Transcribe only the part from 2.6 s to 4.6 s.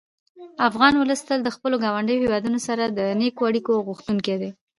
سره د نېکو اړیکو غوښتونکی دی.